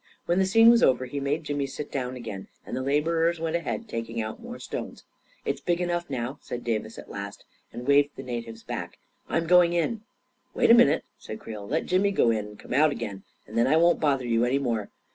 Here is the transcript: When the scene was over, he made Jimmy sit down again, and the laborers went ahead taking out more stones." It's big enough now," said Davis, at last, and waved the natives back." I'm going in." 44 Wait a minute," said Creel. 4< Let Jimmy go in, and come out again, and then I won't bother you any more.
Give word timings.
When 0.25 0.39
the 0.39 0.47
scene 0.47 0.71
was 0.71 0.81
over, 0.81 1.05
he 1.05 1.19
made 1.19 1.43
Jimmy 1.43 1.67
sit 1.67 1.91
down 1.91 2.15
again, 2.15 2.47
and 2.65 2.75
the 2.75 2.81
laborers 2.81 3.39
went 3.39 3.55
ahead 3.55 3.87
taking 3.87 4.19
out 4.19 4.41
more 4.41 4.57
stones." 4.57 5.03
It's 5.45 5.61
big 5.61 5.79
enough 5.79 6.09
now," 6.09 6.39
said 6.41 6.63
Davis, 6.63 6.97
at 6.97 7.07
last, 7.11 7.45
and 7.71 7.85
waved 7.87 8.15
the 8.15 8.23
natives 8.23 8.63
back." 8.63 8.97
I'm 9.29 9.45
going 9.45 9.73
in." 9.73 9.97
44 10.55 10.59
Wait 10.59 10.71
a 10.71 10.73
minute," 10.73 11.03
said 11.19 11.39
Creel. 11.39 11.61
4< 11.67 11.69
Let 11.69 11.85
Jimmy 11.85 12.09
go 12.09 12.31
in, 12.31 12.47
and 12.47 12.57
come 12.59 12.73
out 12.73 12.89
again, 12.89 13.21
and 13.45 13.55
then 13.55 13.67
I 13.67 13.77
won't 13.77 13.99
bother 13.99 14.25
you 14.25 14.43
any 14.43 14.57
more. 14.57 14.89